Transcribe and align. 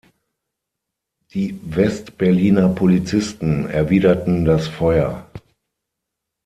Die 1.31 1.59
West-Berliner 1.63 2.69
Polizisten 2.69 3.67
erwiderten 3.67 4.45
das 4.45 4.67
Feuer. 4.67 5.29